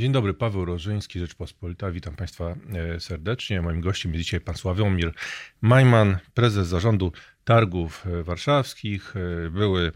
[0.00, 1.90] Dzień dobry, Paweł Rożyński, Rzeczpospolita.
[1.90, 2.56] Witam Państwa
[2.94, 3.62] e, serdecznie.
[3.62, 5.12] Moim gościem jest dzisiaj pan Sławomir
[5.60, 7.12] Majman, prezes zarządu
[7.44, 9.92] targów e, warszawskich, e, były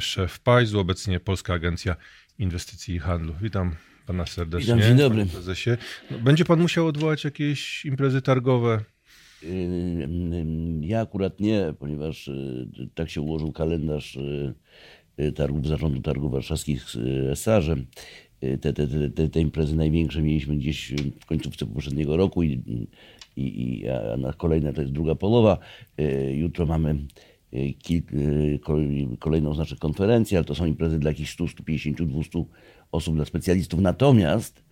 [0.00, 1.96] szef PAJZ-u, obecnie Polska Agencja
[2.38, 3.34] Inwestycji i Handlu.
[3.42, 3.76] Witam
[4.06, 4.74] pana serdecznie.
[4.74, 5.26] Witam, dzień dobry.
[5.26, 5.70] Prezesie.
[6.10, 8.80] No, będzie pan musiał odwołać jakieś imprezy targowe?
[10.80, 12.30] Ja akurat nie, ponieważ
[12.94, 14.18] tak się ułożył kalendarz
[15.34, 17.86] targów Zarządu Targów Warszawskich z Sarzem
[18.60, 22.62] te, te, te, te imprezy największe mieliśmy gdzieś w końcówce poprzedniego roku i,
[23.36, 25.58] i, i a na kolejne to jest druga połowa.
[25.98, 26.96] E, jutro mamy
[27.52, 32.44] e, kilk, e, kolejną znaczy konferencję, ale to są imprezy dla jakichś 100, 150, 200
[32.92, 33.80] osób, dla specjalistów.
[33.80, 34.64] Natomiast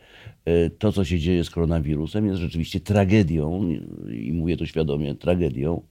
[0.78, 3.68] to, co się dzieje z koronawirusem, jest rzeczywiście tragedią
[4.12, 5.82] i mówię to świadomie, tragedią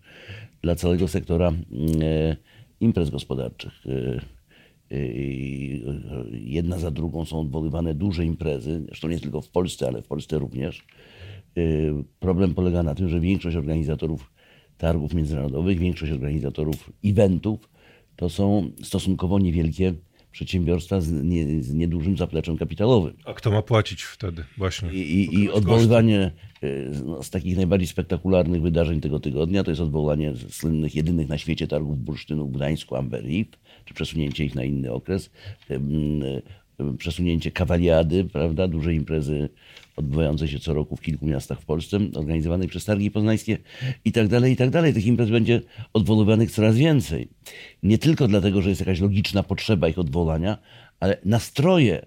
[0.62, 1.54] dla całego sektora
[2.80, 3.84] imprez gospodarczych
[6.32, 10.40] jedna za drugą są odwoływane duże imprezy, zresztą nie tylko w Polsce, ale w Polsce
[10.40, 10.86] również.
[11.58, 14.32] Y, problem polega na tym, że większość organizatorów
[14.78, 17.70] targów międzynarodowych, większość organizatorów eventów
[18.16, 19.94] to są stosunkowo niewielkie
[20.32, 23.14] przedsiębiorstwa z, nie, z niedużym zapleczem kapitałowym.
[23.26, 24.94] A kto ma płacić wtedy właśnie?
[24.94, 26.32] I, i, i odwoływanie
[26.64, 31.38] y, no, z takich najbardziej spektakularnych wydarzeń tego tygodnia to jest odwołanie słynnych, jedynych na
[31.38, 35.30] świecie targów bursztynu w Gdańsku, Amber Eve, czy przesunięcie ich na inny okres,
[36.98, 39.50] przesunięcie kawaliady, prawda, duże imprezy
[39.96, 43.58] odbywające się co roku w kilku miastach w Polsce, organizowanej przez Targi Poznańskie
[44.06, 44.94] i tak dalej, i tak dalej.
[44.94, 45.62] Tych imprez będzie
[45.94, 47.28] odwoływanych coraz więcej.
[47.84, 50.58] Nie tylko dlatego, że jest jakaś logiczna potrzeba ich odwołania,
[51.00, 52.06] ale nastroje e,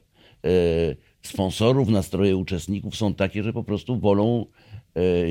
[1.22, 4.46] sponsorów, nastroje uczestników są takie, że po prostu wolą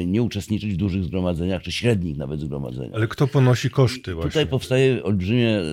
[0.06, 2.94] nie uczestniczyć w dużych zgromadzeniach, czy średnich nawet zgromadzeniach.
[2.94, 4.32] Ale kto ponosi koszty właśnie?
[4.32, 5.64] Tutaj powstaje olbrzymie e,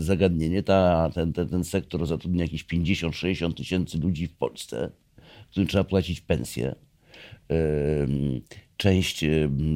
[0.00, 0.62] zagadnienie.
[0.62, 4.90] Ta, ten, ten, ten sektor zatrudnia jakieś 50-60 tysięcy ludzi w Polsce,
[5.50, 6.74] którym trzeba płacić pensję.
[8.76, 9.24] Część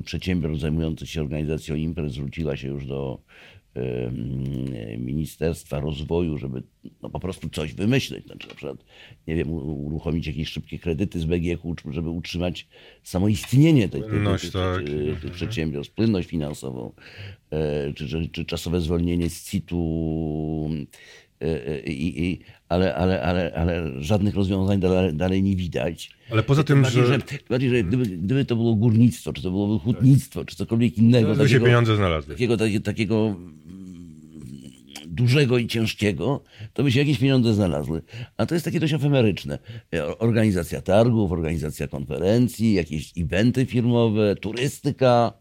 [0.04, 3.22] przedsiębiorstw zajmujących się organizacją imprez zwróciła się już do
[4.98, 6.62] Ministerstwa Rozwoju, żeby
[7.02, 8.26] no, po prostu coś wymyśleć.
[8.26, 8.84] Znaczy, na przykład,
[9.26, 12.68] nie wiem, uruchomić jakieś szybkie kredyty z BGH, żeby utrzymać
[13.02, 14.84] samoistnienie tej, tej, tych, tak.
[14.86, 16.92] tych, tych przedsiębiorstw, płynność finansową,
[17.50, 20.70] e, czy, czy, czy czasowe zwolnienie z CIT-u.
[21.42, 26.10] E, e, I, i, ale, ale, ale, ale żadnych rozwiązań dalej, dalej nie widać.
[26.30, 27.08] Ale poza tym, bardziej, że...
[27.08, 27.20] że...
[27.50, 31.28] Bardziej, że gdyby, gdyby to było górnictwo, czy to było hutnictwo, czy cokolwiek innego...
[31.28, 32.34] To takiego, się pieniądze znalazły.
[32.34, 33.36] Takiego, takiego, takiego
[35.06, 36.42] dużego i ciężkiego,
[36.72, 38.02] to by się jakieś pieniądze znalazły.
[38.36, 39.58] A to jest takie dość efemeryczne.
[40.18, 45.32] Organizacja targów, organizacja konferencji, jakieś eventy firmowe, turystyka.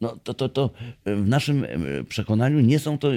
[0.00, 0.70] No to, to, to
[1.06, 1.66] w naszym
[2.08, 3.08] przekonaniu nie są to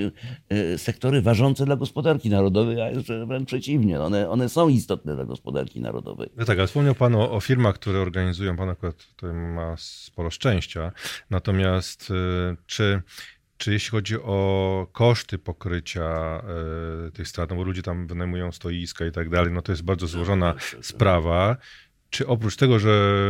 [0.49, 2.89] e, sektory ważące dla gospodarki narodowej, a
[3.25, 4.01] wręcz przeciwnie.
[4.01, 6.29] One, one są istotne dla gospodarki narodowej.
[6.37, 8.57] No tak, ale wspomniał Pan o, o firmach, które organizują.
[8.57, 10.91] Pan akurat tutaj ma sporo szczęścia.
[11.29, 13.01] Natomiast e, czy
[13.61, 16.41] czy jeśli chodzi o koszty pokrycia
[17.13, 20.07] tych strat, no bo ludzie tam wynajmują stoiska i tak dalej, no to jest bardzo
[20.07, 21.57] złożona sprawa.
[22.11, 23.21] Czy oprócz tego, że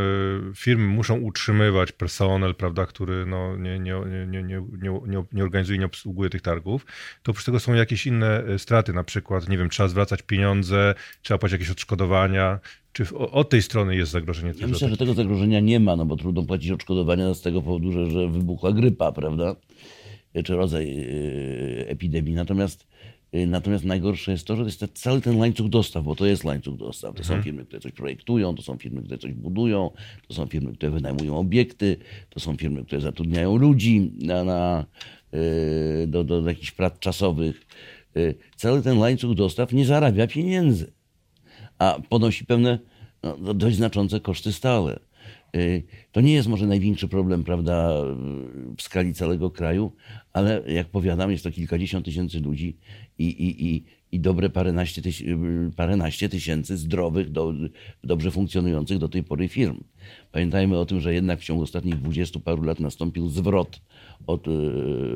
[0.56, 3.94] firmy muszą utrzymywać personel, prawda, który no, nie, nie,
[4.28, 4.62] nie, nie,
[5.08, 6.86] nie, nie organizuje, nie obsługuje tych targów,
[7.24, 10.96] to oprócz tego są jakieś inne e, straty, na przykład, nie wiem, trzeba zwracać pieniądze,
[11.22, 12.60] trzeba płacić jakieś odszkodowania.
[12.94, 14.54] Czy od tej strony jest zagrożenie?
[14.60, 17.92] Ja myślę, że tego zagrożenia nie ma, no bo trudno płacić odszkodowania z tego powodu,
[17.92, 19.56] że, że wybuchła grypa, prawda?
[20.46, 22.34] czy rodzaj y, epidemii.
[22.34, 22.88] Natomiast,
[23.34, 27.16] natomiast najgorsze jest to, że jest cały ten łańcuch dostaw, bo to jest łańcuch dostaw.
[27.16, 27.40] To mhm.
[27.40, 29.92] są firmy, które coś projektują, to są firmy, które coś budują,
[30.28, 31.98] to są firmy, które wynajmują obiekty,
[32.30, 34.86] to są firmy, które zatrudniają ludzi na, na,
[35.34, 37.68] y, do, do jakichś prac czasowych.
[38.56, 40.92] Cały ten łańcuch dostaw nie zarabia pieniędzy,
[41.80, 42.80] a ponosi pewne
[43.24, 45.00] no, dość znaczące koszty stałe.
[45.56, 48.04] Y, to nie jest może największy problem, prawda,
[48.78, 49.92] w skali całego kraju,
[50.34, 52.78] ale jak powiadam, jest to kilkadziesiąt tysięcy ludzi
[53.18, 55.24] i, i, i, i dobre paręnaście, tyś,
[55.76, 57.54] paręnaście tysięcy zdrowych, do,
[58.04, 59.80] dobrze funkcjonujących do tej pory firm.
[60.32, 63.82] Pamiętajmy o tym, że jednak w ciągu ostatnich dwudziestu paru lat nastąpił zwrot
[64.28, 64.52] od, y,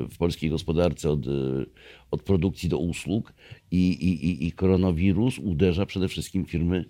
[0.10, 1.66] w polskiej gospodarce od, y,
[2.12, 3.34] od produkcji do usług
[3.72, 6.86] i, i, i koronawirus uderza przede wszystkim firmy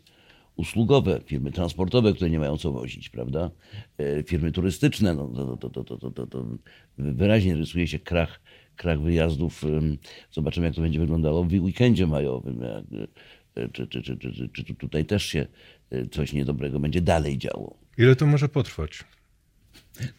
[0.55, 3.51] usługowe, firmy transportowe, które nie mają co wozić, prawda?
[3.97, 6.45] E, firmy turystyczne, no, to, to, to, to, to
[6.97, 8.41] wyraźnie rysuje się krach,
[8.75, 9.63] krach wyjazdów.
[10.31, 12.63] Zobaczymy, jak to będzie wyglądało w weekendzie majowym.
[13.55, 15.47] E, czy, czy, czy, czy, czy tutaj też się
[15.91, 17.77] e, coś niedobrego będzie dalej działo.
[17.97, 19.03] Ile to może potrwać?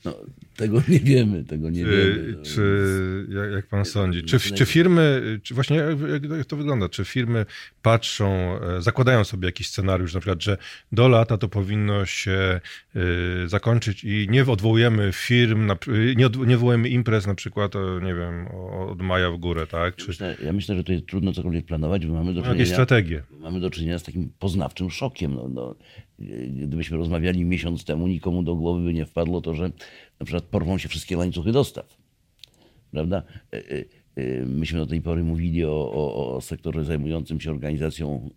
[0.05, 0.15] No,
[0.57, 2.37] tego nie wiemy, tego nie wiemy.
[2.43, 7.47] Czy, jak, jak pan sądzi, czy, czy firmy, czy właśnie jak, to wygląda, czy firmy
[7.83, 10.57] patrzą, e, zakładają sobie jakiś scenariusz, na przykład, że
[10.93, 12.61] do lata to powinno się
[12.97, 15.77] y, zakończyć i nie odwołujemy firm, na,
[16.17, 18.47] nie, od, nie odwołujemy imprez na przykład, nie wiem,
[18.89, 19.97] od maja w górę, tak?
[19.97, 20.05] Czy...
[20.05, 23.23] Ja, myślę, ja myślę, że to jest trudno cokolwiek planować, bo mamy do czynienia, strategie.
[23.41, 25.35] mamy do czynienia z takim poznawczym szokiem.
[25.35, 25.75] No, no,
[26.49, 29.71] gdybyśmy rozmawiali miesiąc temu, nikomu do głowy by nie wpadło to, że
[30.21, 31.97] na przykład porwą się wszystkie łańcuchy dostaw.
[32.91, 33.23] Prawda?
[33.53, 33.85] E, e,
[34.17, 38.31] e, myśmy do tej pory mówili o, o, o sektorze zajmującym się organizacją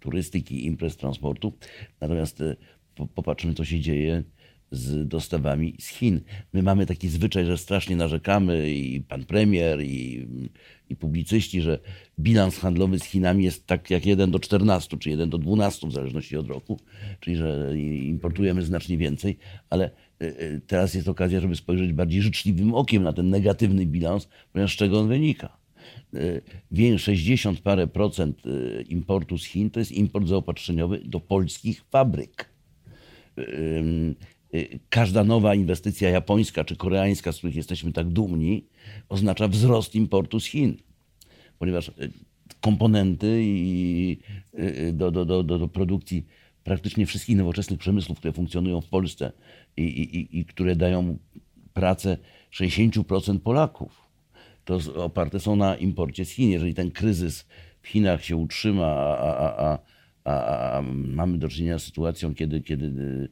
[0.00, 1.52] turystyki, imprez, transportu.
[2.00, 2.42] Natomiast
[3.14, 4.22] popatrzmy, co się dzieje
[4.72, 6.20] z dostawami z Chin.
[6.52, 10.26] My mamy taki zwyczaj, że strasznie narzekamy i pan premier, i,
[10.88, 11.78] i publicyści, że
[12.20, 15.92] bilans handlowy z Chinami jest tak jak 1 do 14, czy 1 do 12 w
[15.92, 16.80] zależności od roku,
[17.20, 19.38] czyli że importujemy znacznie więcej,
[19.70, 24.28] ale e, e, teraz jest okazja, żeby spojrzeć bardziej życzliwym okiem na ten negatywny bilans,
[24.52, 25.56] ponieważ z czego on wynika.
[26.14, 26.40] E,
[26.70, 28.42] Więcej 60 parę procent
[28.88, 32.52] importu z Chin to jest import zaopatrzeniowy do polskich fabryk
[34.88, 38.66] każda nowa inwestycja japońska czy koreańska, z których jesteśmy tak dumni,
[39.08, 40.76] oznacza wzrost importu z Chin.
[41.58, 41.92] Ponieważ y,
[42.60, 44.18] komponenty i
[44.58, 46.26] y, do, do, do, do produkcji
[46.64, 49.32] praktycznie wszystkich nowoczesnych przemysłów, które funkcjonują w Polsce
[49.76, 51.18] i, i, i które dają
[51.74, 52.18] pracę
[52.52, 54.02] 60% Polaków,
[54.64, 56.50] to oparte są na imporcie z Chin.
[56.50, 57.46] Jeżeli ten kryzys
[57.82, 59.78] w Chinach się utrzyma, a, a,
[60.24, 63.28] a, a mamy do czynienia z sytuacją, kiedy, kiedy Y,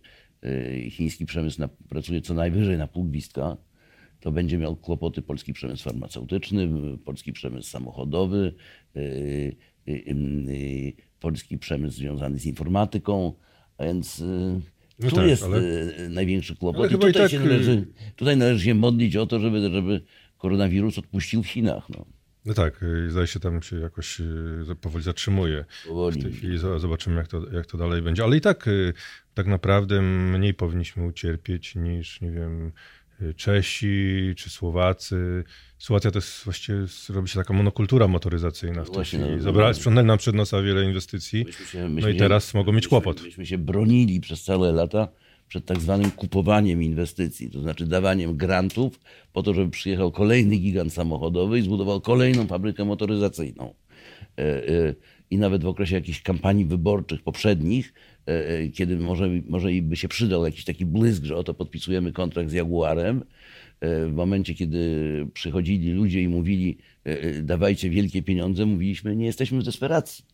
[0.90, 3.56] chiński przemysł na, pracuje co najwyżej na pół gwizdka,
[4.20, 6.68] to będzie miał kłopoty polski przemysł farmaceutyczny,
[7.04, 8.54] polski przemysł samochodowy,
[8.96, 9.56] y,
[9.88, 13.32] y, polski przemysł związany z informatyką,
[13.78, 14.22] a więc
[14.98, 15.62] no tu tak, jest ale...
[16.08, 16.90] największy kłopot.
[16.90, 17.30] I tutaj, tak...
[17.30, 17.86] się należy,
[18.16, 20.00] tutaj należy się modlić o to, żeby, żeby
[20.38, 21.90] koronawirus odpuścił w Chinach.
[21.90, 22.06] No.
[22.44, 24.22] No tak, zdaje się tam się jakoś
[24.80, 25.64] powoli zatrzymuje.
[25.88, 26.20] Powoli.
[26.20, 28.24] W tej chwili zobaczymy, jak to, jak to dalej będzie.
[28.24, 28.66] Ale i tak
[29.34, 32.72] tak naprawdę mniej powinniśmy ucierpieć niż, nie wiem,
[33.36, 35.44] Czesi czy Słowacy.
[35.78, 36.78] Słowacja to jest właściwie
[37.08, 39.24] robi się taka monokultura motoryzacyjna w tej chwili.
[39.30, 42.58] No, Zabrali, sprzątnęli nam przed nosa wiele inwestycji, myśmy się, myśmy no i teraz się,
[42.58, 43.22] mogą mieć kłopot.
[43.22, 45.08] Myśmy się bronili przez całe lata
[45.48, 49.00] przed tak zwanym kupowaniem inwestycji, to znaczy dawaniem grantów
[49.32, 53.74] po to, żeby przyjechał kolejny gigant samochodowy i zbudował kolejną fabrykę motoryzacyjną.
[54.38, 54.94] E, e,
[55.30, 57.92] I nawet w okresie jakichś kampanii wyborczych poprzednich
[58.74, 63.24] kiedy może, może by się przydał jakiś taki błysk, że oto podpisujemy kontrakt z Jaguarem,
[63.80, 64.80] e, w momencie, kiedy
[65.34, 66.78] przychodzili ludzie i mówili,
[67.42, 70.24] dawajcie wielkie pieniądze, mówiliśmy, nie jesteśmy w desperacji.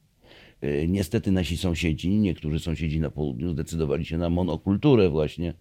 [0.88, 5.54] Niestety nasi sąsiedzi, niektórzy sąsiedzi na południu zdecydowali się na monokulturę właśnie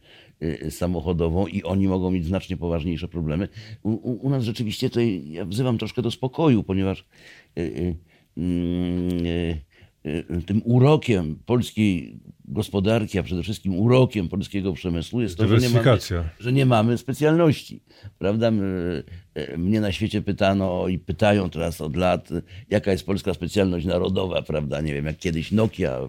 [0.70, 3.48] samochodową i oni mogą mieć znacznie poważniejsze problemy.
[3.84, 7.06] U, u nas rzeczywiście tutaj ja wzywam troszkę do spokoju, ponieważ
[7.56, 7.96] yy, yy,
[8.38, 9.62] Y,
[10.46, 15.98] tym urokiem polskiej gospodarki, a przede wszystkim urokiem polskiego przemysłu jest to, że nie, mamy,
[16.40, 17.82] że nie mamy specjalności.
[18.18, 18.52] Prawda?
[19.36, 22.30] E, mnie na świecie pytano i pytają teraz od lat,
[22.70, 24.82] jaka jest polska specjalność narodowa, prawda?
[24.82, 26.00] Nie wiem, jak kiedyś Nokia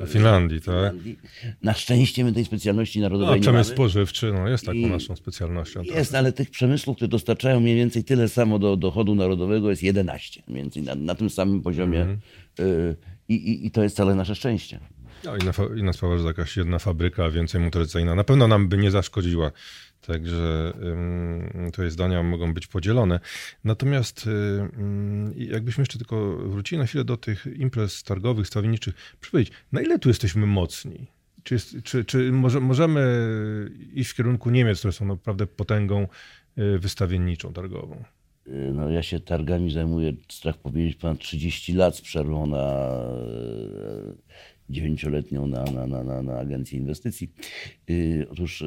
[0.00, 1.16] w, Finlandii, w Finlandii.
[1.16, 1.56] tak?
[1.62, 3.76] Na szczęście my tej specjalności narodowej no, nie przemysł mamy.
[3.76, 5.82] spożywczy no, jest taką I naszą specjalnością.
[5.82, 6.18] Jest, tak.
[6.18, 10.62] ale tych przemysłów, które dostarczają mniej więcej tyle samo do dochodu narodowego jest 11, mniej
[10.62, 12.02] więcej na, na tym samym poziomie.
[12.02, 12.94] Mm -hmm.
[13.28, 14.80] i, i, I to jest całe nasze szczęście.
[15.24, 18.90] No, inna, inna sprawa, że jakaś jedna fabryka więcej motoryzacyjna na pewno nam by nie
[18.90, 19.50] zaszkodziła.
[20.06, 20.72] Także
[21.72, 23.20] to jest zdania mogą być podzielone.
[23.64, 24.28] Natomiast
[25.36, 29.98] jakbyśmy jeszcze tylko wrócili na chwilę do tych imprez targowych, stawienniczych, proszę powiedzieć, na ile
[29.98, 31.06] tu jesteśmy mocni?
[31.42, 33.00] Czy, jest, czy, czy może, możemy
[33.94, 36.08] iść w kierunku Niemiec, które są naprawdę potęgą
[36.58, 38.04] y, wystawienniczą, targową?
[38.46, 42.98] Y, no, ja się targami zajmuję, strach powiedzieć, ponad 30 lat z przerwą na
[44.72, 47.32] dziewięcioletnią na, na, na, na, na Agencję Inwestycji.
[47.90, 48.64] Y, otóż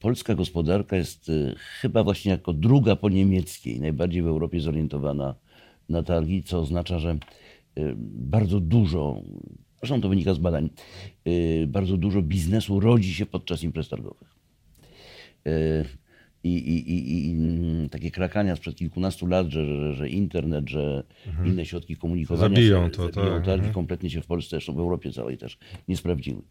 [0.00, 5.34] polska gospodarka jest y, chyba właśnie jako druga po niemieckiej, najbardziej w Europie zorientowana
[5.88, 7.18] na targi, co oznacza, że
[7.78, 9.22] y, bardzo dużo,
[9.78, 10.70] zresztą to wynika z badań,
[11.66, 14.34] bardzo dużo biznesu rodzi się podczas imprez targowych
[16.44, 21.04] i, i, i, i mm, takie krakania sprzed kilkunastu lat, że, że, że internet, że
[21.26, 21.48] mhm.
[21.48, 23.54] inne środki komunikowania zabiją to, zabiją tak.
[23.54, 23.72] Mhm.
[23.72, 25.58] kompletnie się w Polsce, zresztą w Europie całej też
[25.88, 26.42] nie sprawdziły.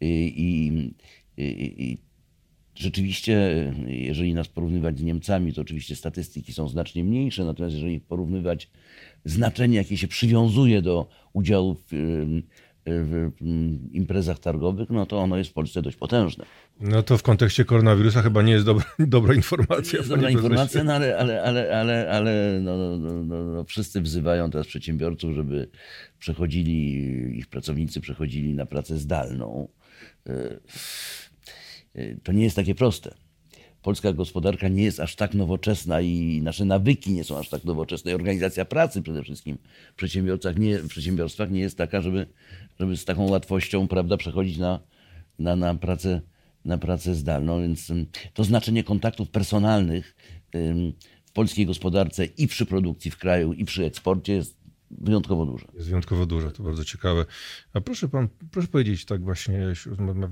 [0.00, 1.98] I, i,
[2.74, 8.70] rzeczywiście, jeżeli nas porównywać z Niemcami, to oczywiście statystyki są znacznie mniejsze, natomiast jeżeli porównywać
[9.24, 11.92] znaczenie, jakie się przywiązuje do udziału w
[12.86, 13.32] w
[13.92, 16.44] imprezach targowych, no to ono jest w Polsce dość potężne.
[16.80, 19.98] No to w kontekście koronawirusa chyba nie jest dobra, dobra informacja.
[19.98, 24.50] Jest dobra informacja, no ale, ale, ale, ale, ale no, no, no, no, wszyscy wzywają
[24.50, 25.70] teraz przedsiębiorców, żeby
[26.18, 29.68] przechodzili, ich pracownicy przechodzili na pracę zdalną.
[32.22, 33.14] To nie jest takie proste
[33.86, 38.10] polska gospodarka nie jest aż tak nowoczesna i nasze nawyki nie są aż tak nowoczesne.
[38.10, 39.58] I organizacja pracy przede wszystkim
[39.92, 42.26] w przedsiębiorcach nie, w przedsiębiorstwach nie jest taka, żeby,
[42.80, 44.80] żeby z taką łatwością prawda, przechodzić na,
[45.38, 46.20] na, na, pracę,
[46.64, 47.62] na pracę zdalną.
[47.62, 47.92] Więc
[48.34, 50.16] to znaczenie kontaktów personalnych
[51.26, 54.55] w polskiej gospodarce i przy produkcji w kraju, i przy eksporcie jest
[54.90, 55.66] wyjątkowo duże.
[55.74, 57.24] Jest wyjątkowo duże, to bardzo ciekawe.
[57.72, 59.66] A proszę pan, proszę powiedzieć, tak właśnie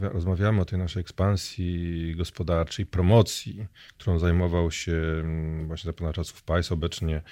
[0.00, 3.66] rozmawiamy o tej naszej ekspansji gospodarczej, promocji,
[3.98, 7.22] którą zajmował się mm, właśnie za pana czasów PAIS, obecnie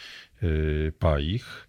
[0.42, 1.68] y, PAIH.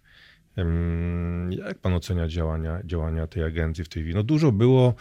[1.50, 4.14] Jak pan ocenia działania, działania tej agencji w tej chwili?
[4.14, 4.94] No dużo było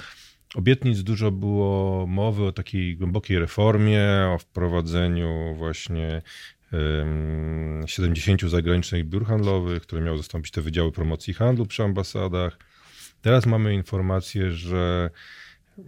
[0.55, 4.03] obietnic, dużo było mowy o takiej głębokiej reformie,
[4.35, 6.21] o wprowadzeniu właśnie
[7.85, 12.57] 70 zagranicznych biur handlowych, które miały zastąpić te wydziały promocji handlu przy ambasadach.
[13.21, 15.09] Teraz mamy informację, że
[15.77, 15.81] e,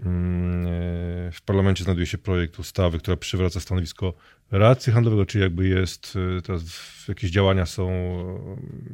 [1.31, 4.13] w parlamencie znajduje się projekt ustawy, która przywraca stanowisko
[4.51, 6.63] radcy handlowego, czyli jakby jest, e, teraz
[7.07, 7.89] jakieś działania są,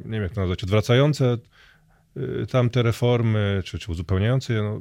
[0.04, 1.38] nie wiem jak to nazwać, odwracające
[2.16, 4.62] e, tamte reformy, czy, czy uzupełniające je.
[4.62, 4.80] No,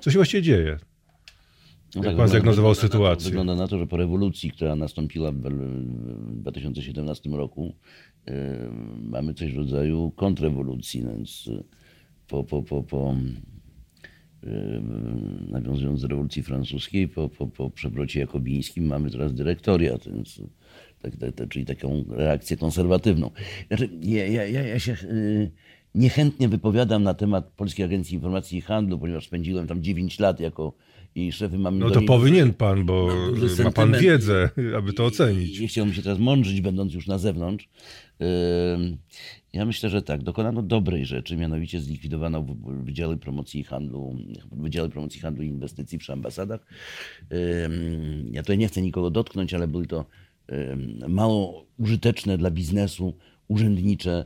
[0.00, 0.78] co się właściwie dzieje?
[1.94, 3.30] No Jak tak, pan zdiagnozował sytuację?
[3.30, 5.40] wygląda na to, że po rewolucji, która nastąpiła w
[6.32, 7.74] 2017 roku,
[8.26, 8.34] yy,
[9.02, 11.62] mamy coś w rodzaju kontrrewolucji, no więc e,
[12.28, 13.16] po, po, po, po
[14.42, 14.82] yy,
[15.48, 20.40] nawiązując do rewolucji francuskiej, po, po, po przewrocie jakobińskim mamy teraz dyrektoriat, więc
[21.02, 23.30] tak, tak, tak, czyli taką reakcję konserwatywną.
[23.68, 25.50] Znaczy, ja, ja, ja się yy,
[25.96, 30.72] niechętnie wypowiadam na temat Polskiej Agencji Informacji i Handlu, ponieważ spędziłem tam 9 lat jako
[31.14, 31.78] i szefy mamy.
[31.78, 33.08] No to powinien pan, bo
[33.64, 35.60] ma pan wiedzę, aby to ocenić.
[35.60, 37.68] Nie chciałbym się teraz mądrzyć, będąc już na zewnątrz.
[39.52, 42.46] Ja myślę, że tak, dokonano dobrej rzeczy, mianowicie zlikwidowano
[42.84, 44.16] Wydziały Promocji i Handlu,
[44.52, 46.66] Wydziały Promocji Handlu i Inwestycji przy ambasadach.
[48.32, 50.04] Ja tutaj nie chcę nikogo dotknąć, ale były to
[51.08, 53.16] mało użyteczne dla biznesu,
[53.48, 54.24] urzędnicze,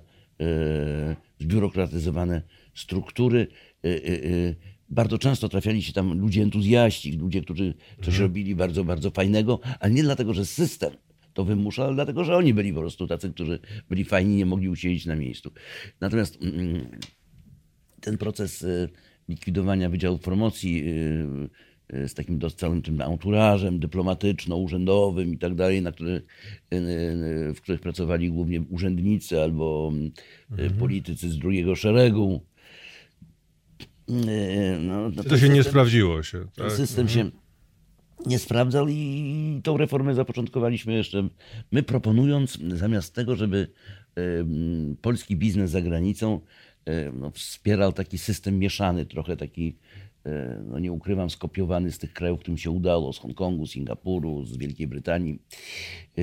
[1.40, 2.42] zbiurokratyzowane
[2.75, 3.47] struktury
[3.85, 4.54] e, e, e,
[4.88, 8.23] bardzo często trafiali się tam ludzie entuzjaści, ludzie, którzy coś mhm.
[8.23, 10.92] robili bardzo, bardzo fajnego, ale nie dlatego, że system
[11.35, 14.68] to wymusza, ale dlatego, że oni byli po prostu tacy, którzy byli fajni, nie mogli
[14.68, 15.50] usiedzieć na miejscu.
[16.00, 16.90] Natomiast mm,
[18.00, 18.66] ten proces
[19.28, 20.85] likwidowania wydziałów promocji
[22.06, 26.23] z takim całym tym anturażem dyplomatyczno-urzędowym i tak dalej, na który,
[27.54, 29.92] w których pracowali głównie urzędnicy albo
[30.50, 30.75] mhm.
[30.75, 32.40] politycy z drugiego szeregu,
[34.80, 36.47] no, to, to się nie sprawdziło się.
[36.56, 36.73] Tak?
[36.73, 37.42] System się mhm.
[38.26, 41.28] nie sprawdzał i tą reformę zapoczątkowaliśmy jeszcze
[41.73, 43.68] my proponując zamiast tego, żeby
[45.02, 46.40] polski biznes za granicą
[47.12, 49.76] no, wspierał taki system mieszany, trochę taki,
[50.65, 54.87] no nie ukrywam, skopiowany z tych krajów, którym się udało, z Hongkongu, Singapuru, z Wielkiej
[54.87, 55.43] Brytanii.
[56.19, 56.23] E,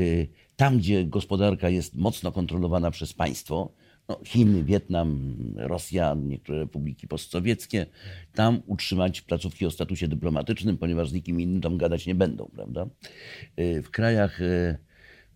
[0.55, 3.71] tam, gdzie gospodarka jest mocno kontrolowana przez państwo,
[4.09, 7.85] no, Chiny, Wietnam, Rosja, niektóre republiki postsowieckie,
[8.33, 12.87] tam utrzymać placówki o statusie dyplomatycznym, ponieważ z nikim innym tam gadać nie będą, prawda?
[13.59, 14.41] Y, w krajach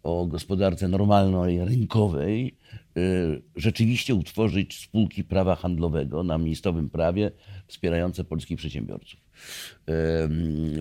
[0.04, 2.56] o gospodarce normalnej, rynkowej,
[2.98, 7.32] y, rzeczywiście utworzyć spółki prawa handlowego na miejscowym prawie
[7.68, 9.20] wspierające polskich przedsiębiorców.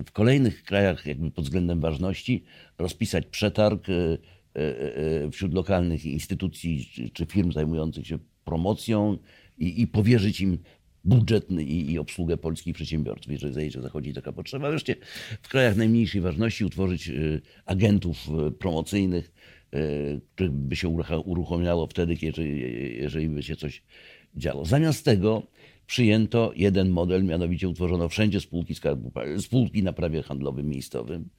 [0.05, 2.43] W kolejnych krajach, jakby pod względem ważności,
[2.77, 3.93] rozpisać przetarg e,
[4.53, 9.17] e, wśród lokalnych instytucji czy firm zajmujących się promocją
[9.57, 10.57] i, i powierzyć im
[11.03, 14.69] budżet i, i, obsługę polskich przedsiębiorców, jeżeli zachodzi taka potrzeba.
[14.69, 14.95] Wreszcie
[15.41, 17.11] w krajach najmniejszej ważności utworzyć
[17.65, 18.27] agentów
[18.59, 19.31] promocyjnych,
[20.35, 20.87] których by się
[21.25, 22.61] uruchomiało wtedy, jeżeli,
[22.97, 23.83] jeżeli by się coś
[24.35, 24.65] działo.
[24.65, 25.47] Zamiast tego
[25.87, 31.29] przyjęto jeden model, mianowicie utworzono wszędzie spółki, skarbu, spółki na prawie handlowym miejscowym,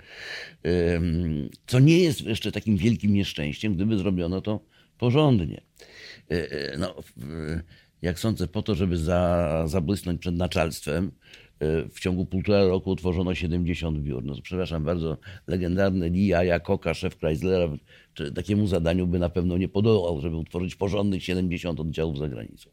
[1.67, 4.65] co nie jest jeszcze takim wielkim nieszczęściem, gdyby zrobiono to
[4.99, 5.61] porządnie.
[6.79, 6.95] No,
[8.03, 11.13] jak sądzę, po to, żeby za, zabłysnąć przed naczelstwem,
[11.61, 14.25] e, w ciągu półtora roku utworzono 70 biur.
[14.25, 17.69] No, przepraszam bardzo, legendarny Lee Iacocca, szef Chryslera,
[18.35, 22.71] takiemu zadaniu by na pewno nie podołał, żeby utworzyć porządnych 70 oddziałów za granicą.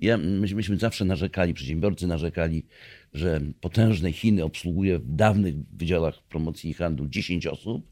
[0.00, 2.66] Ja, myśmy, myśmy zawsze narzekali, przedsiębiorcy narzekali,
[3.12, 7.90] że potężne Chiny obsługuje w dawnych wydziałach promocji i handlu 10 osób,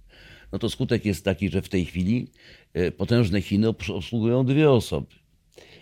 [0.53, 2.29] no to skutek jest taki, że w tej chwili
[2.73, 5.07] e, potężne Chiny obsługują dwie osoby.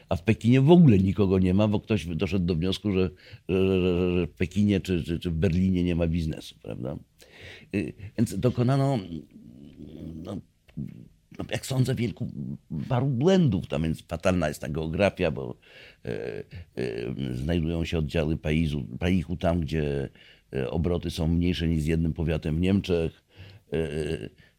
[0.08, 3.10] A w Pekinie w ogóle nikogo nie ma, bo ktoś doszedł do wniosku, że,
[3.48, 6.96] że, w Pekinie czy, czy, czy w Berlinie nie ma biznesu, prawda?
[7.74, 8.98] Y, więc dokonano,
[10.14, 10.40] no,
[11.38, 12.28] no, jak sądzę, wielku,
[12.88, 13.66] paru błędów.
[13.66, 15.56] Tam więc fatalna jest ta geografia, bo
[16.04, 16.44] e,
[16.76, 20.08] e, znajdują się oddziały Paizu, Paichu tam, gdzie
[20.70, 23.24] obroty są mniejsze niż z jednym powiatem w Niemczech.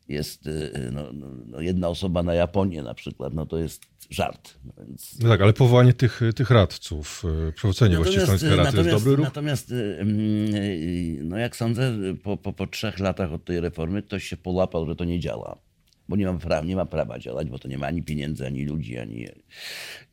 [0.10, 4.54] Jest e, no, no, no, jedna osoba na Japonię na przykład, no to jest żart.
[4.66, 5.20] No więc...
[5.20, 7.24] No tak, ale powołanie tych, tych radców,
[7.56, 9.26] przywrócenie właściwie Śląskiej Rady jest dobry ruch?
[9.26, 14.38] Natomiast, mm, no jak sądzę, po, po, po trzech latach od tej reformy ktoś się
[14.38, 15.58] połapał, że to nie działa.
[16.10, 18.66] Bo nie ma, prawa, nie ma prawa działać, bo to nie ma ani pieniędzy, ani
[18.66, 19.28] ludzi, ani...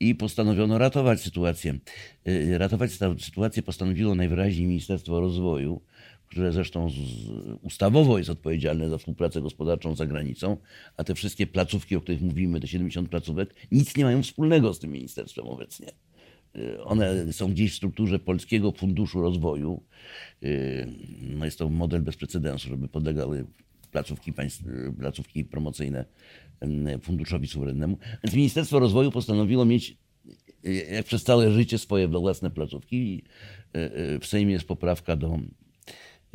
[0.00, 1.78] I postanowiono ratować sytuację.
[2.58, 5.80] Ratować sytuację postanowiło najwyraźniej Ministerstwo Rozwoju,
[6.34, 6.94] które zresztą z,
[7.62, 10.56] ustawowo jest odpowiedzialne za współpracę gospodarczą za granicą,
[10.96, 14.78] a te wszystkie placówki, o których mówimy, te 70 placówek, nic nie mają wspólnego z
[14.78, 15.86] tym ministerstwem obecnie.
[16.84, 19.82] One są gdzieś w strukturze Polskiego Funduszu Rozwoju.
[21.20, 23.46] No jest to model bez precedensu, żeby podlegały
[23.92, 24.64] placówki, państw,
[24.98, 26.04] placówki promocyjne
[27.02, 27.98] funduszowi suwerennemu.
[28.24, 29.96] Więc Ministerstwo Rozwoju postanowiło mieć
[30.90, 33.22] jak przez całe życie swoje własne placówki.
[34.20, 35.38] W Sejmie jest poprawka do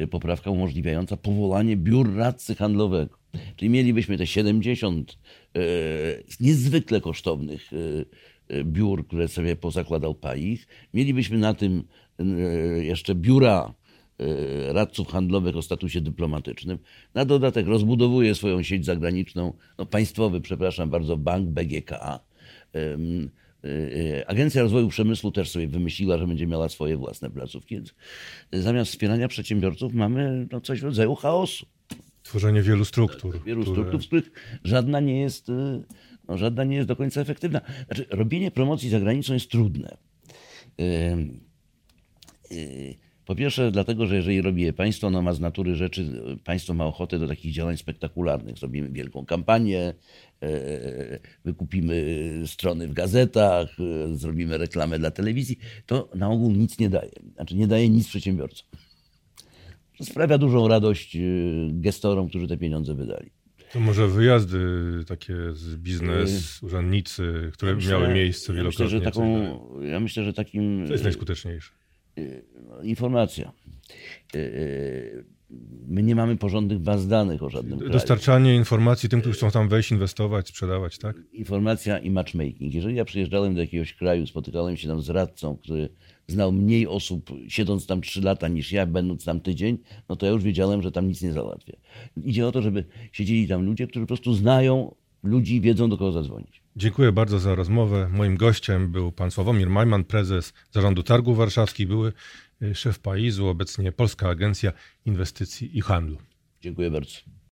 [0.07, 3.17] poprawka umożliwiająca powołanie biur radcy handlowego.
[3.55, 5.17] Czyli mielibyśmy te 70
[5.55, 5.59] e,
[6.39, 10.67] niezwykle kosztownych e, biur, które sobie pozakładał PAIH.
[10.93, 11.83] Mielibyśmy na tym
[12.81, 13.73] jeszcze biura
[14.67, 16.77] radców handlowych o statusie dyplomatycznym.
[17.13, 22.19] Na dodatek rozbudowuje swoją sieć zagraniczną, no państwowy, przepraszam bardzo, bank BGK.
[24.27, 27.75] Agencja Rozwoju Przemysłu też sobie wymyśliła, że będzie miała swoje własne placówki.
[27.75, 27.93] Więc
[28.51, 31.65] zamiast wspierania przedsiębiorców mamy no, coś w rodzaju chaosu.
[32.23, 33.43] Tworzenie wielu struktur.
[33.43, 33.75] Wielu które...
[33.75, 34.31] struktur, z których
[34.63, 35.47] żadna nie jest,
[36.27, 37.61] no, żadna nie jest do końca efektywna.
[37.85, 39.97] Znaczy, robienie promocji za granicą jest trudne.
[40.77, 40.85] Yy,
[42.51, 46.73] yy, po pierwsze, dlatego, że jeżeli robi je państwo, ono ma z natury rzeczy, państwo
[46.73, 48.57] ma ochotę do takich działań spektakularnych.
[48.57, 49.93] Zrobimy wielką kampanię,
[50.43, 55.59] e, wykupimy strony w gazetach, e, zrobimy reklamę dla telewizji.
[55.85, 57.11] To na ogół nic nie daje.
[57.35, 58.67] Znaczy nie daje nic przedsiębiorcom.
[59.97, 61.19] To sprawia dużą radość e,
[61.71, 63.31] gestorom, którzy te pieniądze wydali.
[63.73, 64.59] To może wyjazdy
[65.07, 68.85] takie z biznes, urzędnicy, które ja myślę, miały miejsce wielokrotnie.
[68.85, 70.87] Ja myślę, że taką, ja myślę, że takim...
[70.87, 71.78] Co jest najskuteczniejsze?
[72.69, 73.51] No, informacja.
[74.35, 75.25] Y, y,
[75.87, 77.93] my nie mamy porządnych baz danych o żadnym kraju.
[77.93, 81.15] Dostarczanie informacji tym, którzy chcą tam wejść, inwestować, sprzedawać, tak?
[81.33, 82.73] Informacja i matchmaking.
[82.73, 85.89] Jeżeli ja przyjeżdżałem do jakiegoś kraju, spotykałem się tam z radcą, który
[86.27, 89.77] znał mniej osób, siedząc tam trzy lata niż ja, będąc tam tydzień,
[90.09, 91.77] no to ja już wiedziałem, że tam nic nie załatwię.
[92.23, 95.97] Idzie o to, żeby siedzieli tam ludzie, którzy po prostu znają ludzi i wiedzą, do
[95.97, 96.58] kogo zadzwonić.
[96.75, 98.09] Dziękuję bardzo za rozmowę.
[98.11, 102.13] Moim gościem był pan Sławomir Majman, prezes Zarządu Targów Warszawskich, były
[102.61, 104.71] y, szef Paizu, obecnie Polska Agencja
[105.05, 106.17] Inwestycji i Handlu.
[106.61, 107.38] Dziękuję bardzo.